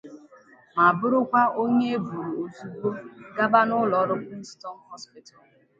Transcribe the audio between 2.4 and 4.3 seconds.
ozigbo gaba n'ụlọọrụ